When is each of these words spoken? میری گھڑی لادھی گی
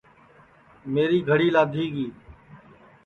میری 0.93 1.19
گھڑی 1.29 1.49
لادھی 1.55 1.85
گی 1.93 2.07